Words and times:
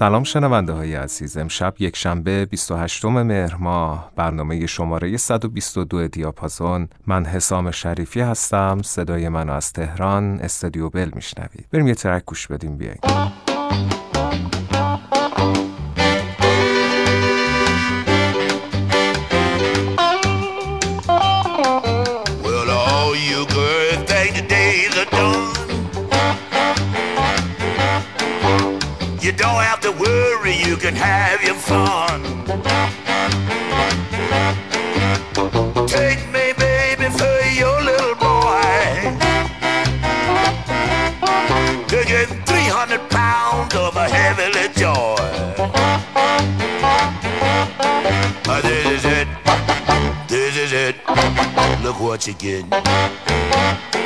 سلام 0.00 0.24
شنونده 0.24 0.72
های 0.72 0.94
عزیز. 0.94 1.36
امشب 1.36 1.74
یک 1.78 1.96
شنبه 1.96 2.46
28 2.46 3.04
مهر 3.04 3.56
ماه 3.56 4.12
برنامه 4.16 4.66
شماره 4.66 5.16
122 5.16 6.08
دیاپازون. 6.08 6.88
من 7.06 7.24
حسام 7.24 7.70
شریفی 7.70 8.20
هستم. 8.20 8.82
صدای 8.84 9.28
منو 9.28 9.52
از 9.52 9.72
تهران 9.72 10.40
استودیو 10.40 10.88
بل 10.88 11.10
میشنوید. 11.14 11.66
بریم 11.72 11.86
یه 11.86 11.94
ترک 11.94 12.24
گوش 12.24 12.46
بدیم 12.46 12.76
بیاییم. 12.76 13.00
Have 31.00 31.42
your 31.42 31.54
fun. 31.54 32.22
Take 35.86 36.22
me, 36.28 36.52
baby, 36.58 37.08
for 37.18 37.40
your 37.60 37.78
little 37.82 38.16
boy. 38.16 39.16
To 41.88 41.98
get 42.06 42.28
300 42.46 43.10
pounds 43.10 43.74
of 43.74 43.96
a 43.96 44.08
heavenly 44.08 44.68
joy. 44.74 45.16
Uh, 48.52 48.60
this 48.60 48.86
is 48.96 49.04
it. 49.04 49.28
This 50.28 50.56
is 50.56 50.72
it. 50.72 50.96
Look 51.82 51.98
what 52.00 52.26
you 52.26 52.34
get. 52.34 53.99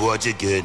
What 0.00 0.24
you 0.24 0.32
get. 0.32 0.64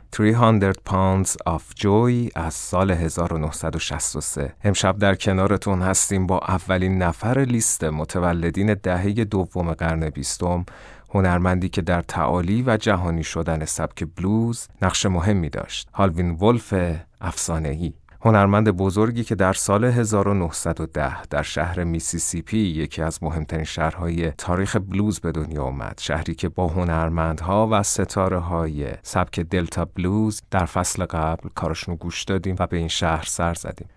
300 0.13 0.75
Pounds 0.89 1.35
of 1.47 1.61
Joy 1.79 2.31
از 2.35 2.53
سال 2.53 2.91
1963 2.91 4.53
امشب 4.63 4.97
در 4.97 5.15
کنارتون 5.15 5.81
هستیم 5.81 6.27
با 6.27 6.39
اولین 6.47 6.97
نفر 6.97 7.39
لیست 7.39 7.83
متولدین 7.83 8.73
دهه 8.73 9.11
دوم 9.11 9.73
قرن 9.73 10.09
بیستم 10.09 10.65
هنرمندی 11.09 11.69
که 11.69 11.81
در 11.81 12.01
تعالی 12.01 12.63
و 12.67 12.77
جهانی 12.77 13.23
شدن 13.23 13.65
سبک 13.65 14.07
بلوز 14.15 14.67
نقش 14.81 15.05
مهمی 15.05 15.49
داشت 15.49 15.89
هاولین 15.93 16.31
ولف 16.31 16.73
افسانه‌ای. 17.21 17.93
هنرمند 18.23 18.69
بزرگی 18.69 19.23
که 19.23 19.35
در 19.35 19.53
سال 19.53 19.85
1910 19.85 21.23
در 21.23 21.41
شهر 21.41 21.83
میسیسیپی 21.83 22.57
یکی 22.57 23.01
از 23.01 23.23
مهمترین 23.23 23.63
شهرهای 23.63 24.31
تاریخ 24.31 24.75
بلوز 24.75 25.19
به 25.19 25.31
دنیا 25.31 25.63
آمد 25.63 25.99
شهری 26.01 26.35
که 26.35 26.49
با 26.49 26.67
هنرمندها 26.67 27.67
و 27.71 27.83
ستاره 27.83 28.39
های 28.39 28.87
سبک 29.03 29.39
دلتا 29.39 29.85
بلوز 29.85 30.41
در 30.51 30.65
فصل 30.65 31.05
قبل 31.05 31.49
کارشون 31.55 31.95
گوش 31.95 32.23
دادیم 32.23 32.55
و 32.59 32.67
به 32.67 32.77
این 32.77 32.87
شهر 32.87 33.25
سر 33.27 33.53
زدیم. 33.53 33.87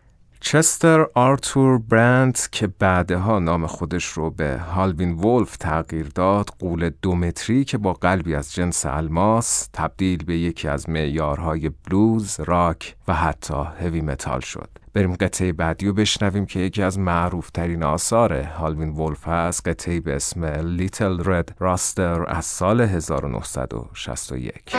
چستر 0.46 1.06
آرتور 1.14 1.78
برنت 1.78 2.38
که 2.52 2.66
بعدها 2.66 3.38
نام 3.38 3.66
خودش 3.66 4.04
رو 4.04 4.30
به 4.30 4.58
هاولین 4.58 5.12
وولف 5.12 5.56
تغییر 5.56 6.08
داد 6.14 6.48
غول 6.58 6.90
دو 7.02 7.14
متری 7.14 7.64
که 7.64 7.78
با 7.78 7.92
قلبی 7.92 8.34
از 8.34 8.54
جنس 8.54 8.86
الماس 8.86 9.68
تبدیل 9.72 10.24
به 10.24 10.38
یکی 10.38 10.68
از 10.68 10.88
معیارهای 10.88 11.68
بلوز، 11.68 12.40
راک 12.40 12.96
و 13.08 13.14
حتی 13.14 13.54
هوی 13.80 14.00
متال 14.00 14.40
شد. 14.40 14.68
بریم 14.94 15.14
قطعه 15.14 15.52
بعدی 15.52 15.86
رو 15.86 15.92
بشنویم 15.92 16.46
که 16.46 16.60
یکی 16.60 16.82
از 16.82 16.98
معروف 16.98 17.50
ترین 17.50 17.82
آثار 17.82 18.32
هاولین 18.32 18.88
وولف 18.88 19.28
هست 19.28 19.68
قطعه 19.68 20.00
به 20.00 20.16
اسم 20.16 20.44
Little 20.44 21.22
Red 21.24 21.54
Rooster 21.58 22.24
از 22.28 22.44
سال 22.44 22.80
1961 22.80 24.76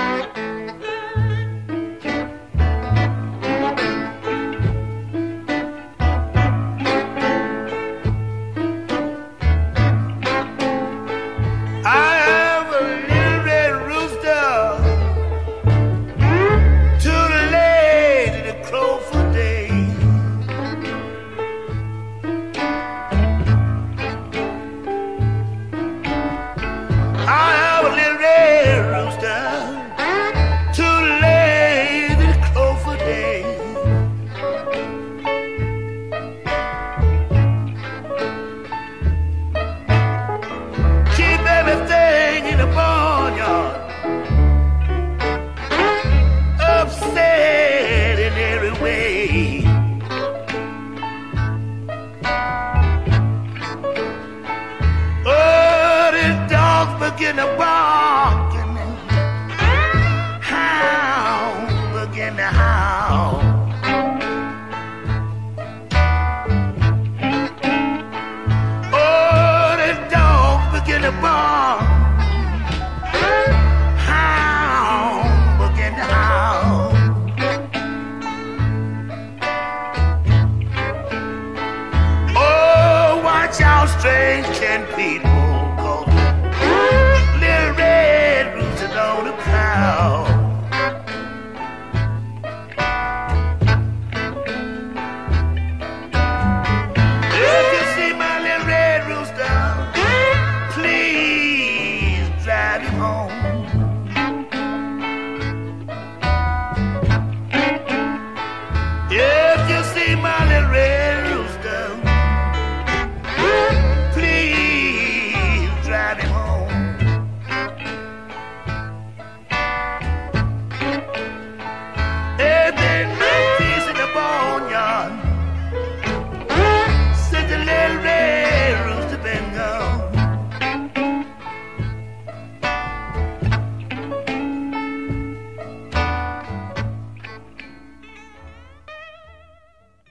and 84.75 84.89
peace. 84.89 85.14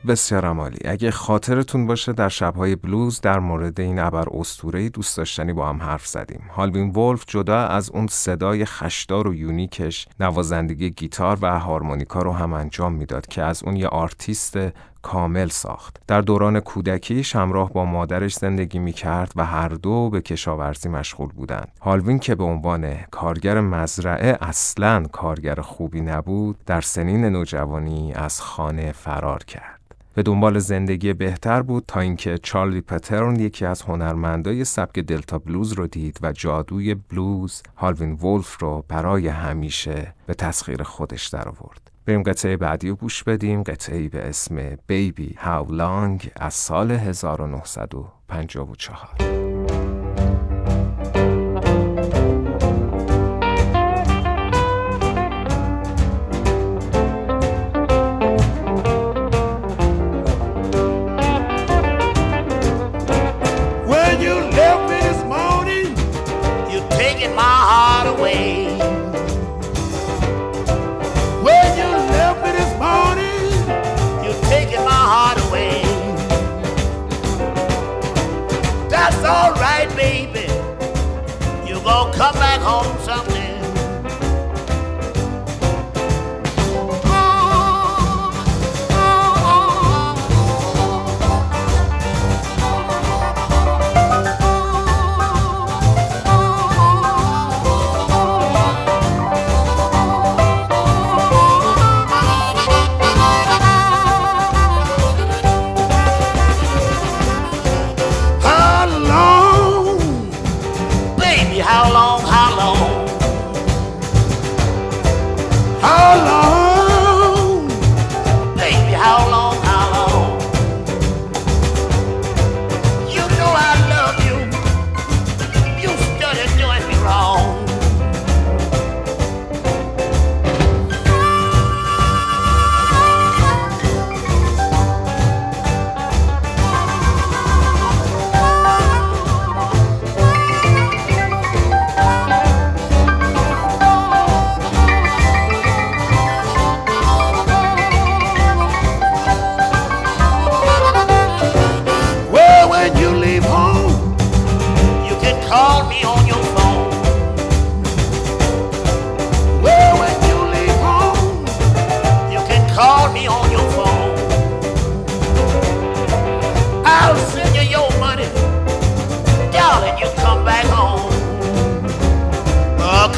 بسیار 0.06 0.46
عالی 0.46 0.78
اگه 0.84 1.10
خاطرتون 1.10 1.86
باشه 1.86 2.12
در 2.12 2.28
شبهای 2.28 2.76
بلوز 2.76 3.20
در 3.20 3.38
مورد 3.38 3.80
این 3.80 3.98
ابر 3.98 4.24
اسطوره‌ای 4.32 4.88
دوست 4.88 5.16
داشتنی 5.16 5.52
با 5.52 5.68
هم 5.68 5.82
حرف 5.82 6.06
زدیم 6.06 6.40
هاولین 6.56 6.90
ولف 6.90 7.24
جدا 7.26 7.58
از 7.58 7.90
اون 7.90 8.06
صدای 8.06 8.64
خشدار 8.64 9.28
و 9.28 9.34
unique 9.34 9.90
ش 9.90 10.08
نوازندگی 10.20 10.90
گیتار 10.90 11.38
و 11.42 11.58
هارمونیکا 11.58 12.22
رو 12.22 12.32
هم 12.32 12.52
انجام 12.52 12.92
می‌داد 12.92 13.26
که 13.26 13.42
از 13.42 13.62
اون 13.62 13.76
یه 13.76 13.88
آرتیست 13.88 14.58
کامل 15.04 15.48
ساخت 15.48 16.00
در 16.06 16.20
دوران 16.20 16.60
کودکیش 16.60 17.36
همراه 17.36 17.72
با 17.72 17.84
مادرش 17.84 18.34
زندگی 18.34 18.78
می 18.78 18.92
کرد 18.92 19.32
و 19.36 19.46
هر 19.46 19.68
دو 19.68 20.10
به 20.10 20.20
کشاورزی 20.20 20.88
مشغول 20.88 21.28
بودند. 21.28 21.72
هاولین 21.81 22.19
که 22.18 22.34
به 22.34 22.44
عنوان 22.44 22.94
کارگر 23.10 23.60
مزرعه 23.60 24.38
اصلا 24.40 25.02
کارگر 25.12 25.60
خوبی 25.60 26.00
نبود 26.00 26.56
در 26.66 26.80
سنین 26.80 27.24
نوجوانی 27.24 28.12
از 28.12 28.40
خانه 28.40 28.92
فرار 28.92 29.44
کرد. 29.44 29.73
به 30.14 30.22
دنبال 30.22 30.58
زندگی 30.58 31.12
بهتر 31.12 31.62
بود 31.62 31.84
تا 31.88 32.00
اینکه 32.00 32.38
چارلی 32.38 32.81
پترن 32.81 33.40
یکی 33.40 33.66
از 33.66 33.82
هنرمندای 33.82 34.64
سبک 34.64 34.99
دلتا 34.99 35.38
بلوز 35.38 35.72
رو 35.72 35.87
دید 35.87 36.19
و 36.22 36.32
جادوی 36.32 36.94
بلوز 36.94 37.62
هالوین 37.76 38.12
ولف 38.12 38.61
رو 38.61 38.84
برای 38.88 39.28
همیشه 39.28 40.14
به 40.26 40.34
تسخیر 40.34 40.82
خودش 40.82 41.28
درآورد. 41.28 41.90
بریم 42.06 42.22
قطعه 42.22 42.56
بعدی 42.56 42.88
رو 42.88 42.96
گوش 42.96 43.25
بدیم 43.25 43.62
قطعه 43.62 44.08
به 44.08 44.28
اسم 44.28 44.76
بیبی 44.87 45.34
هاو 45.38 45.72
لانگ 45.72 46.31
از 46.37 46.55
سال 46.55 46.90
1954 46.90 49.44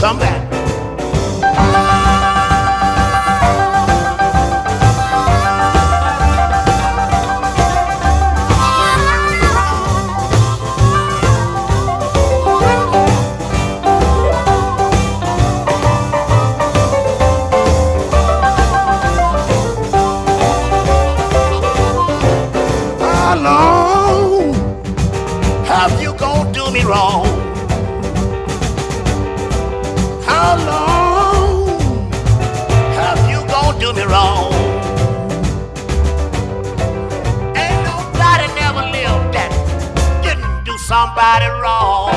come 0.01 0.19
back. 0.19 0.36
do 33.87 33.93
me 33.93 34.05
wrong. 34.13 34.53
Ain't 37.63 37.81
nobody 37.91 38.47
never 38.63 38.85
lived 38.97 39.29
that 39.37 39.51
didn't 40.25 40.59
do 40.69 40.75
somebody 40.91 41.49
wrong. 41.61 42.15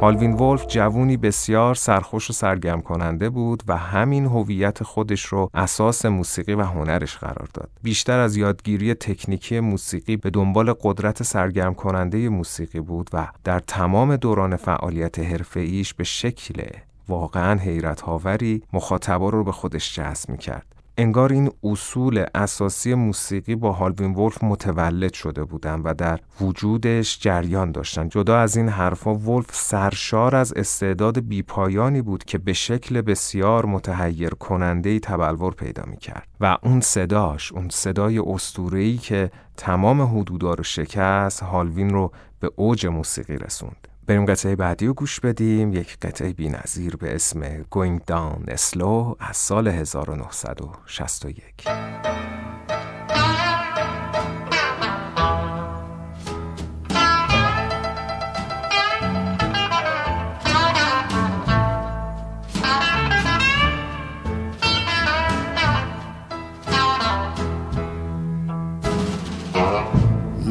هالوین 0.00 0.32
ولف 0.32 0.66
جوونی 0.66 1.16
بسیار 1.16 1.74
سرخوش 1.74 2.30
و 2.30 2.32
سرگرم 2.32 2.80
کننده 2.82 3.30
بود 3.30 3.62
و 3.68 3.76
همین 3.76 4.24
هویت 4.24 4.82
خودش 4.82 5.24
رو 5.24 5.50
اساس 5.54 6.06
موسیقی 6.06 6.54
و 6.54 6.62
هنرش 6.62 7.16
قرار 7.16 7.48
داد. 7.54 7.70
بیشتر 7.82 8.18
از 8.18 8.36
یادگیری 8.36 8.94
تکنیکی 8.94 9.60
موسیقی 9.60 10.16
به 10.16 10.30
دنبال 10.30 10.74
قدرت 10.82 11.22
سرگرم 11.22 11.74
کننده 11.74 12.28
موسیقی 12.28 12.80
بود 12.80 13.10
و 13.12 13.28
در 13.44 13.60
تمام 13.60 14.16
دوران 14.16 14.56
فعالیت 14.56 15.18
حرفه‌ایش 15.18 15.94
به 15.94 16.04
شکل 16.04 16.62
واقعا 17.08 17.60
حیرت 17.60 18.00
هاوری 18.00 18.62
مخاطبا 18.72 19.28
رو 19.28 19.44
به 19.44 19.52
خودش 19.52 19.94
جذب 19.94 20.30
می 20.30 20.38
کرد. 20.38 20.74
انگار 20.98 21.32
این 21.32 21.50
اصول 21.64 22.24
اساسی 22.34 22.94
موسیقی 22.94 23.54
با 23.54 23.72
هالوین 23.72 24.14
ولف 24.14 24.44
متولد 24.44 25.12
شده 25.12 25.44
بودن 25.44 25.80
و 25.80 25.94
در 25.94 26.20
وجودش 26.40 27.18
جریان 27.20 27.72
داشتن. 27.72 28.08
جدا 28.08 28.38
از 28.38 28.56
این 28.56 28.68
حرفا 28.68 29.14
ولف 29.14 29.46
سرشار 29.52 30.36
از 30.36 30.52
استعداد 30.52 31.20
بیپایانی 31.20 32.02
بود 32.02 32.24
که 32.24 32.38
به 32.38 32.52
شکل 32.52 33.00
بسیار 33.00 33.66
متحیر 33.66 34.30
کننده 34.30 34.90
ای 34.90 35.00
تبلور 35.00 35.54
پیدا 35.54 35.82
می 35.86 35.96
کرد 35.96 36.28
و 36.40 36.58
اون 36.62 36.80
صداش 36.80 37.52
اون 37.52 37.68
صدای 37.68 38.18
استورهی 38.18 38.96
که 38.96 39.30
تمام 39.56 40.02
حدودا 40.02 40.54
رو 40.54 40.64
شکست 40.64 41.42
هالوین 41.42 41.90
رو 41.90 42.12
به 42.40 42.50
اوج 42.56 42.86
موسیقی 42.86 43.36
رسوند. 43.36 43.88
بریم 44.06 44.26
قطعه 44.26 44.56
بعدی 44.56 44.86
رو 44.86 44.94
گوش 44.94 45.20
بدیم. 45.20 45.72
یک 45.72 45.98
قطعه 45.98 46.32
بی 46.32 46.48
نظیر 46.48 46.96
به 46.96 47.14
اسم 47.14 47.62
Going 47.62 48.00
Down 48.10 48.50
Slow 48.50 49.16
از 49.20 49.36
سال 49.36 49.68
1961 49.68 51.44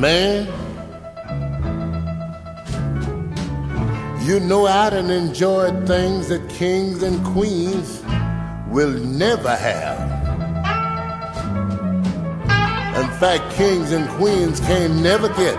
Man, 0.03 0.62
you 4.33 4.39
know 4.39 4.65
I 4.65 4.89
done 4.89 5.11
enjoyed 5.11 5.87
things 5.87 6.29
that 6.29 6.49
kings 6.49 7.03
and 7.03 7.23
queens 7.23 8.01
will 8.67 8.89
never 8.89 9.55
have. 9.55 9.99
In 12.97 13.09
fact, 13.19 13.53
kings 13.53 13.91
and 13.91 14.09
queens 14.17 14.59
can 14.59 15.03
never 15.03 15.27
get. 15.29 15.55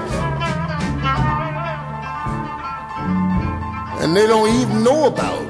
And 4.03 4.17
they 4.17 4.27
don't 4.27 4.53
even 4.61 4.83
know 4.83 5.07
about. 5.07 5.47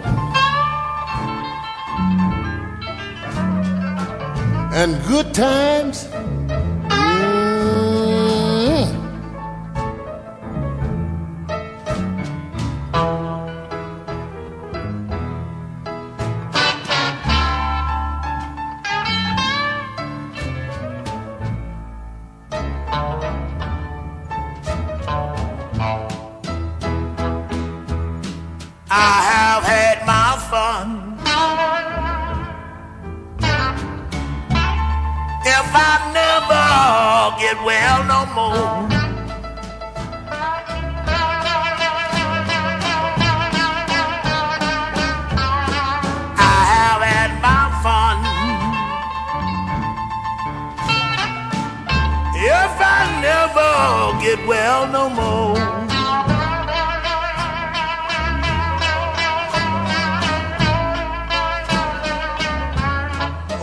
And 4.74 5.02
good 5.06 5.32
times, 5.32 6.03
never 54.14 54.36
get 54.36 54.46
well 54.46 54.86
no 54.90 55.08
more. 55.08 55.56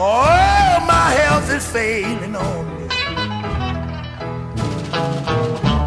Oh, 0.04 0.86
my 0.88 1.12
health 1.12 1.52
is 1.52 1.68
failing 1.68 2.36
on 2.36 2.66
me. 2.78 2.88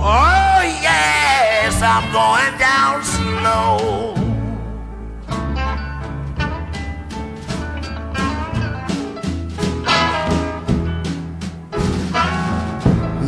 Oh, 0.07 0.61
yes, 0.83 1.83
I'm 1.83 2.13
going 2.13 2.59
down 2.59 3.03
slow. 3.05 4.15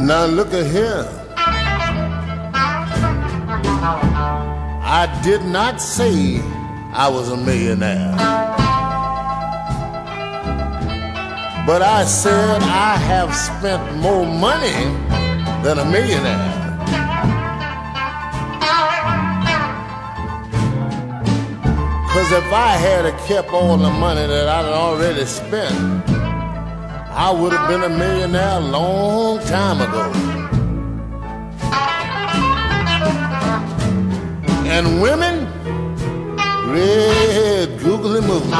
Now 0.06 0.26
look 0.26 0.54
at 0.54 0.66
here. 0.66 1.25
I 4.88 5.20
did 5.24 5.44
not 5.44 5.82
say 5.82 6.40
I 6.92 7.08
was 7.08 7.28
a 7.28 7.36
millionaire. 7.36 8.14
But 11.66 11.82
I 11.82 12.04
said 12.04 12.62
I 12.62 12.96
have 12.96 13.34
spent 13.34 13.96
more 13.96 14.24
money 14.24 14.70
than 15.64 15.80
a 15.80 15.84
millionaire. 15.84 16.52
Cause 22.12 22.30
if 22.30 22.52
I 22.52 22.76
had 22.78 23.12
kept 23.26 23.50
all 23.50 23.76
the 23.76 23.90
money 23.90 24.24
that 24.28 24.48
I'd 24.48 24.66
already 24.66 25.26
spent, 25.26 25.74
I 27.10 27.32
would 27.32 27.52
have 27.52 27.68
been 27.68 27.82
a 27.82 27.88
millionaire 27.88 28.58
a 28.58 28.60
long 28.60 29.40
time 29.40 29.80
ago. 29.80 30.25
And 34.76 35.00
women, 35.00 35.46
red 36.70 37.80
googly 37.80 38.20
moogly. 38.20 38.52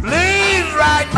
Please 0.00 0.68
write 0.76 1.10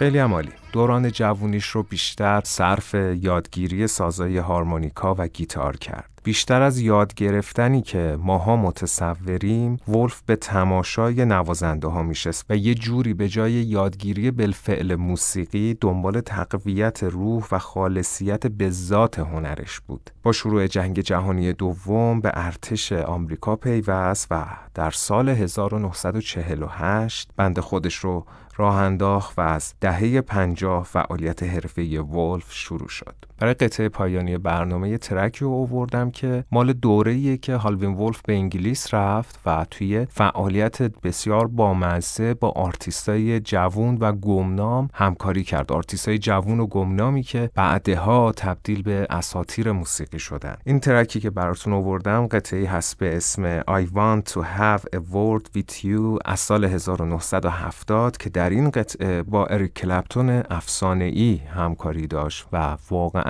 خیلی 0.00 0.18
هم 0.18 0.34
عالی 0.34 0.52
دوران 0.72 1.10
جوونیش 1.10 1.66
رو 1.66 1.82
بیشتر 1.82 2.40
صرف 2.44 2.94
یادگیری 2.94 3.86
سازای 3.86 4.38
هارمونیکا 4.38 5.14
و 5.18 5.28
گیتار 5.28 5.76
کرد. 5.76 6.10
بیشتر 6.24 6.62
از 6.62 6.78
یاد 6.78 7.14
گرفتنی 7.14 7.82
که 7.82 8.18
ماها 8.20 8.56
متصوریم 8.56 9.76
ولف 9.88 10.22
به 10.26 10.36
تماشای 10.36 11.24
نوازنده 11.24 11.88
ها 11.88 12.02
میشست 12.02 12.46
و 12.50 12.56
یه 12.56 12.74
جوری 12.74 13.14
به 13.14 13.28
جای 13.28 13.52
یادگیری 13.52 14.30
بالفعل 14.30 14.94
موسیقی 14.94 15.76
دنبال 15.80 16.20
تقویت 16.20 17.02
روح 17.02 17.44
و 17.52 17.58
خالصیت 17.58 18.46
به 18.46 18.70
ذات 18.70 19.18
هنرش 19.18 19.80
بود 19.80 20.10
با 20.22 20.32
شروع 20.32 20.66
جنگ 20.66 21.00
جهانی 21.00 21.52
دوم 21.52 22.20
به 22.20 22.30
ارتش 22.34 22.92
آمریکا 22.92 23.56
پیوست 23.56 24.26
و 24.30 24.46
در 24.74 24.90
سال 24.90 25.28
1948 25.28 27.30
بند 27.36 27.60
خودش 27.60 27.94
رو 27.94 28.26
راه 28.60 28.76
انداخت 28.76 29.38
و 29.38 29.40
از 29.40 29.74
دهه 29.80 30.20
50 30.20 30.84
فعالیت 30.84 31.42
حرفه‌ای 31.42 31.98
ولف 31.98 32.52
شروع 32.52 32.88
شد. 32.88 33.14
برای 33.40 33.54
قطعه 33.54 33.88
پایانی 33.88 34.38
برنامه 34.38 34.98
track 34.98 35.36
ی 35.36 35.44
رو 35.44 35.52
آوردم 35.52 36.10
که 36.10 36.44
مال 36.52 36.72
دوره‌ایه 36.72 37.36
که 37.36 37.56
هاولین 37.56 37.94
ولف 37.94 38.22
به 38.22 38.32
انگلیس 38.32 38.94
رفت 38.94 39.40
و 39.46 39.66
توی 39.70 40.06
فعالیت 40.10 40.82
بسیار 40.82 41.46
بامزه 41.46 42.34
با 42.34 42.50
آرتیستای 42.50 43.40
جوون 43.40 43.96
و 44.00 44.12
گمنام 44.12 44.88
همکاری 44.94 45.44
کرد. 45.44 45.72
آرتیستای 45.72 46.18
جوون 46.18 46.60
و 46.60 46.66
گمنامی 46.66 47.22
که 47.22 47.50
بعدها 47.54 48.32
تبدیل 48.32 48.82
به 48.82 49.06
اساطیر 49.10 49.72
موسیقی 49.72 50.18
شدن. 50.18 50.56
این 50.64 50.80
track 50.80 51.13
ی 51.13 51.20
که 51.20 51.30
براتون 51.30 51.72
آوردم 51.72 52.26
قطعه 52.26 52.68
هست 52.68 52.98
به 52.98 53.16
اسم 53.16 53.60
I 53.60 53.86
want 53.94 54.32
to 54.32 54.40
have 54.58 54.82
a 54.96 54.98
word 54.98 55.58
with 55.58 55.84
you 55.84 56.18
از 56.24 56.40
سال 56.40 56.64
1970 56.64 58.16
که 58.16 58.30
در 58.30 58.50
این 58.50 58.70
قطعه 58.70 59.22
با 59.22 59.46
اریک 59.46 59.74
کلپتون 59.74 60.42
افسانه 60.50 61.04
ای 61.04 61.36
همکاری 61.36 62.06
داشت 62.06 62.46
و 62.52 62.76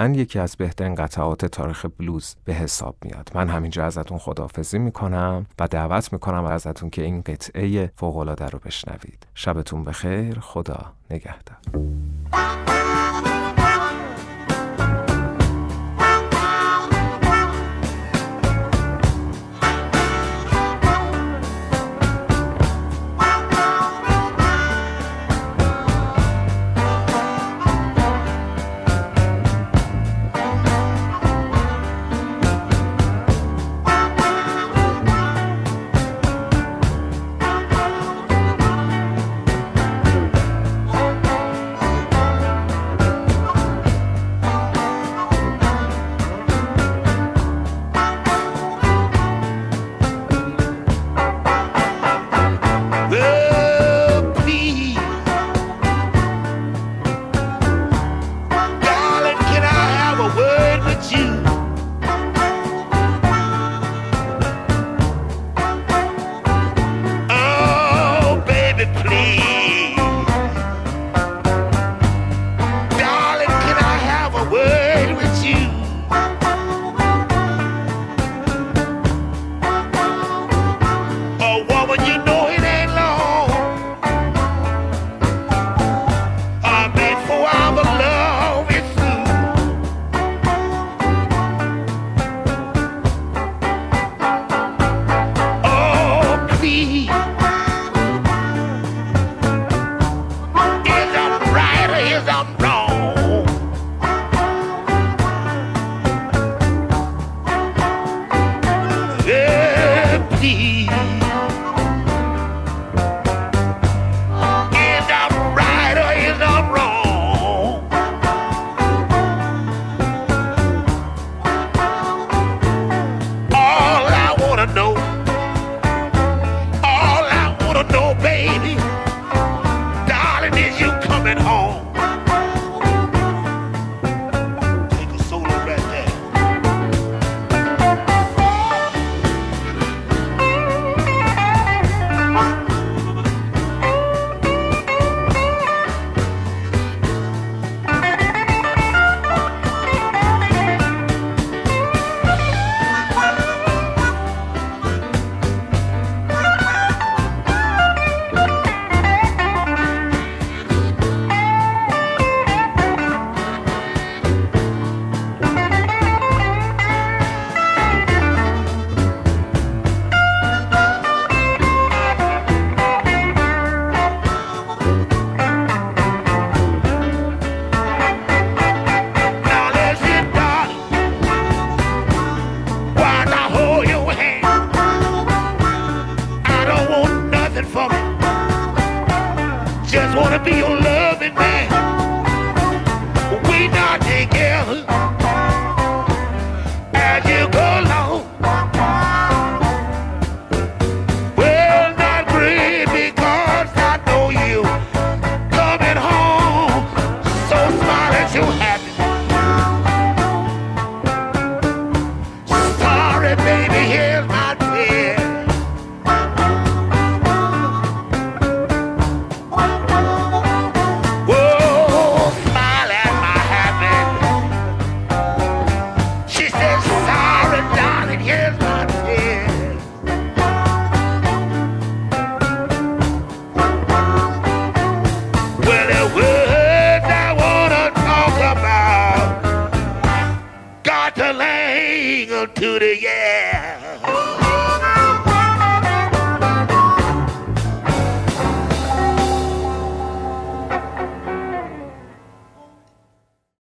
یکی 0.09 0.39
از 0.39 0.57
بهترین 0.57 0.95
قطعات 0.95 1.47
تاریخ 1.47 1.87
بلوز 1.99 2.37
به 2.45 2.53
حساب 2.53 2.97
میاد. 3.03 3.31
من 3.35 3.49
همینجا 3.49 3.85
ازتون 3.85 4.19
خداحافظی 4.19 4.79
می‌کنم 4.79 5.47
و 5.59 5.69
دعوت 5.69 6.13
می‌کنم 6.13 6.45
ازتون 6.45 6.91
که 6.91 7.03
این 7.03 7.21
قطعه 7.21 7.93
فوقالعاده 7.97 8.47
رو 8.47 8.59
بشنوید. 8.59 9.27
شبتون 9.35 9.85
بخیر. 9.85 10.41
خدا 10.41 10.93
نگهدار. 11.11 11.57